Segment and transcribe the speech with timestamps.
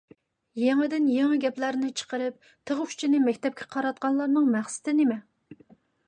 [0.59, 5.19] يېڭىدىن يېڭى گەپلەرنى چىقىرىپ، تىغ ئۇچىنى مەكتەپكە قاراتقانلارنىڭ مەقسىتى نېمە؟